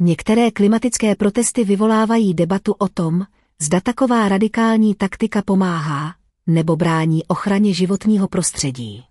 [0.00, 3.26] Některé klimatické protesty vyvolávají debatu o tom,
[3.60, 6.14] zda taková radikální taktika pomáhá
[6.46, 9.04] nebo brání ochraně životního prostředí.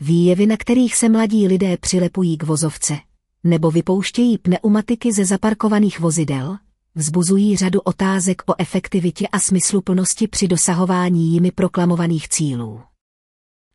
[0.00, 2.98] Výjevy, na kterých se mladí lidé přilepují k vozovce,
[3.44, 6.58] nebo vypouštějí pneumatiky ze zaparkovaných vozidel,
[6.94, 12.80] vzbuzují řadu otázek o efektivitě a smysluplnosti při dosahování jimi proklamovaných cílů.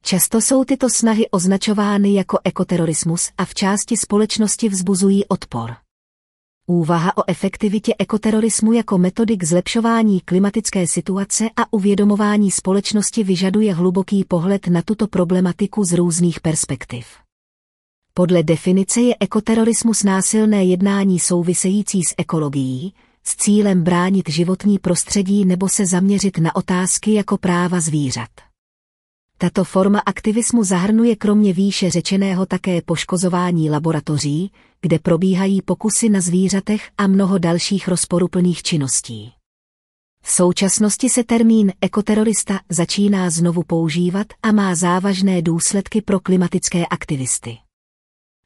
[0.01, 5.84] Často jsou tyto snahy označovány jako ekoterorismus a v části společnosti vzbuzují odpor.
[6.67, 14.23] Úvaha o efektivitě ekoterorismu jako metody k zlepšování klimatické situace a uvědomování společnosti vyžaduje hluboký
[14.23, 17.07] pohled na tuto problematiku z různých perspektiv.
[18.13, 22.93] Podle definice je ekoterorismus násilné jednání související s ekologií,
[23.23, 28.29] s cílem bránit životní prostředí nebo se zaměřit na otázky jako práva zvířat.
[29.37, 36.89] Tato forma aktivismu zahrnuje kromě výše řečeného také poškozování laboratoří, kde probíhají pokusy na zvířatech
[36.97, 39.31] a mnoho dalších rozporuplných činností.
[40.23, 47.57] V současnosti se termín ekoterorista začíná znovu používat a má závažné důsledky pro klimatické aktivisty.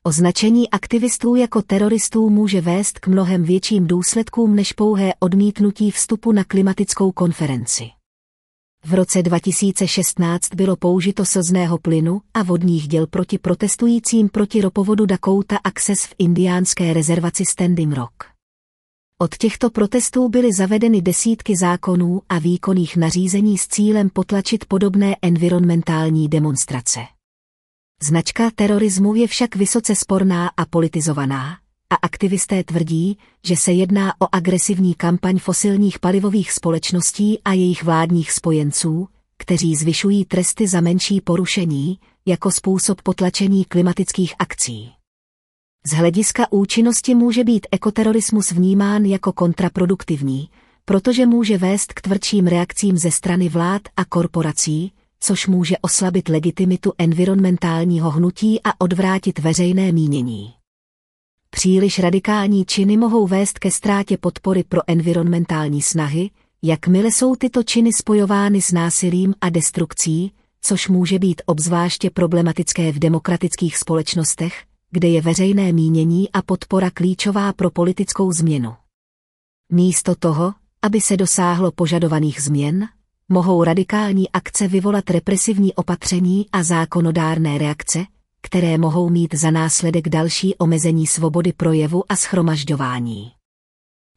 [0.04, 6.44] Označení aktivistů jako teroristů může vést k mnohem větším důsledkům než pouhé odmítnutí vstupu na
[6.44, 7.99] klimatickou konferenci.
[8.86, 15.58] V roce 2016 bylo použito slzného plynu a vodních děl proti protestujícím proti ropovodu Dakota
[15.64, 18.14] Access v indiánské rezervaci Standing Rock.
[19.22, 26.28] Od těchto protestů byly zavedeny desítky zákonů a výkonných nařízení s cílem potlačit podobné environmentální
[26.28, 27.00] demonstrace.
[28.04, 31.58] Značka terorismu je však vysoce sporná a politizovaná,
[31.90, 38.32] a aktivisté tvrdí, že se jedná o agresivní kampaň fosilních palivových společností a jejich vládních
[38.32, 44.92] spojenců, kteří zvyšují tresty za menší porušení, jako způsob potlačení klimatických akcí.
[45.86, 50.50] Z hlediska účinnosti může být ekoterorismus vnímán jako kontraproduktivní,
[50.86, 56.94] protože může vést k tvrdším reakcím ze strany vlád a korporací, což může oslabit legitimitu
[56.98, 60.59] environmentálního hnutí a odvrátit veřejné mínění.
[61.50, 66.30] Příliš radikální činy mohou vést ke ztrátě podpory pro environmentální snahy,
[66.62, 73.00] jakmile jsou tyto činy spojovány s násilím a destrukcí, což může být obzvláště problematické v
[73.00, 78.76] demokratických společnostech, kde je veřejné mínění a podpora klíčová pro politickou změnu.
[79.72, 82.88] Místo toho, aby se dosáhlo požadovaných změn,
[83.30, 88.06] mohou radikální akce vyvolat represivní opatření a zákonodárné reakce,
[88.42, 93.32] které mohou mít za následek další omezení svobody projevu a schromažďování.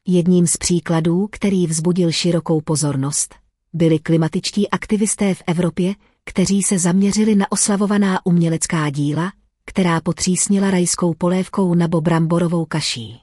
[0.07, 3.35] Jedním z příkladů, který vzbudil širokou pozornost,
[3.73, 5.93] byli klimatičtí aktivisté v Evropě,
[6.25, 9.31] kteří se zaměřili na oslavovaná umělecká díla,
[9.65, 13.19] která potřísnila rajskou polévkou nebo bramborovou kaší.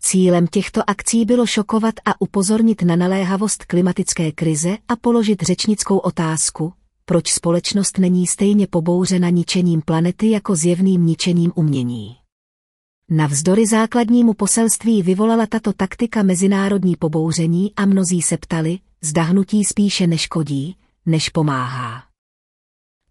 [0.00, 6.72] Cílem těchto akcí bylo šokovat a upozornit na naléhavost klimatické krize a položit řečnickou otázku,
[7.10, 12.16] proč společnost není stejně pobouřena ničením planety jako zjevným ničením umění.
[13.08, 20.06] Navzdory základnímu poselství vyvolala tato taktika mezinárodní pobouření a mnozí se ptali, zda hnutí spíše
[20.06, 20.76] neškodí,
[21.06, 22.02] než pomáhá.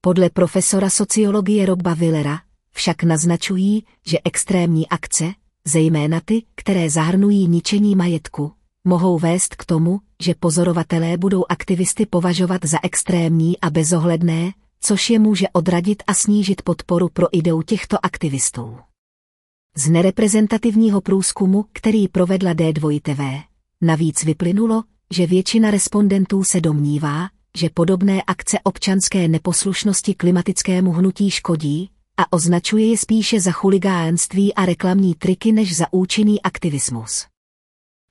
[0.01, 2.39] Podle profesora sociologie Roba Willera
[2.71, 5.33] však naznačují, že extrémní akce,
[5.65, 8.51] zejména ty, které zahrnují ničení majetku,
[8.85, 14.51] mohou vést k tomu, že pozorovatelé budou aktivisty považovat za extrémní a bezohledné,
[14.81, 18.77] což je může odradit a snížit podporu pro ideu těchto aktivistů.
[19.75, 23.41] Z nereprezentativního průzkumu, který provedla D2TV,
[23.81, 31.89] navíc vyplynulo, že většina respondentů se domnívá, že podobné akce občanské neposlušnosti klimatickému hnutí škodí
[32.17, 37.25] a označuje je spíše za chuligánství a reklamní triky než za účinný aktivismus.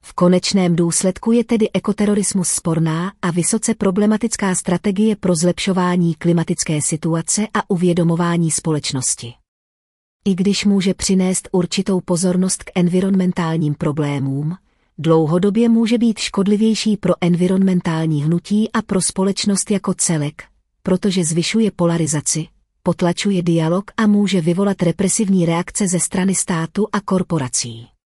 [0.09, 7.47] V konečném důsledku je tedy ekoterorismus sporná a vysoce problematická strategie pro zlepšování klimatické situace
[7.55, 9.35] a uvědomování společnosti.
[10.25, 14.57] I když může přinést určitou pozornost k environmentálním problémům,
[14.99, 20.45] dlouhodobě může být škodlivější pro environmentální hnutí a pro společnost jako celek,
[20.83, 22.47] protože zvyšuje polarizaci,
[22.83, 27.98] potlačuje dialog a může vyvolat represivní reakce ze strany státu a korporací.